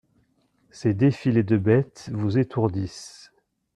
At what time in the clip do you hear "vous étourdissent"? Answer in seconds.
2.11-3.31